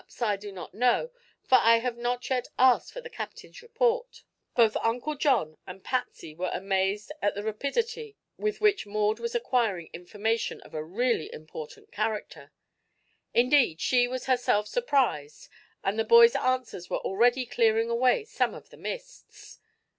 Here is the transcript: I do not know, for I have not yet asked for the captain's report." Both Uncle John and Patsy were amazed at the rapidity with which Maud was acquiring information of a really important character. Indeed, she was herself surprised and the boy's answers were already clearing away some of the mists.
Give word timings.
I 0.19 0.35
do 0.35 0.51
not 0.51 0.73
know, 0.73 1.11
for 1.43 1.59
I 1.61 1.77
have 1.77 1.95
not 1.95 2.27
yet 2.27 2.47
asked 2.57 2.91
for 2.91 3.01
the 3.01 3.07
captain's 3.11 3.61
report." 3.61 4.23
Both 4.55 4.75
Uncle 4.77 5.13
John 5.13 5.59
and 5.67 5.83
Patsy 5.83 6.33
were 6.33 6.49
amazed 6.51 7.11
at 7.21 7.35
the 7.35 7.43
rapidity 7.43 8.17
with 8.35 8.61
which 8.61 8.87
Maud 8.87 9.19
was 9.19 9.35
acquiring 9.35 9.91
information 9.93 10.59
of 10.61 10.73
a 10.73 10.83
really 10.83 11.31
important 11.31 11.91
character. 11.91 12.51
Indeed, 13.35 13.79
she 13.79 14.07
was 14.07 14.25
herself 14.25 14.67
surprised 14.67 15.47
and 15.83 15.99
the 15.99 16.03
boy's 16.03 16.35
answers 16.35 16.89
were 16.89 16.97
already 16.97 17.45
clearing 17.45 17.91
away 17.91 18.25
some 18.25 18.55
of 18.55 18.71
the 18.71 18.77
mists. 18.77 19.59